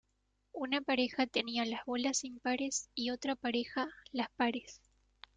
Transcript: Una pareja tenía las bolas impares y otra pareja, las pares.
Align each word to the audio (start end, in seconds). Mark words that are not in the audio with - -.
Una 0.53 0.81
pareja 0.81 1.27
tenía 1.27 1.63
las 1.63 1.85
bolas 1.85 2.23
impares 2.23 2.89
y 2.95 3.11
otra 3.11 3.35
pareja, 3.35 3.87
las 4.11 4.29
pares. 4.31 4.81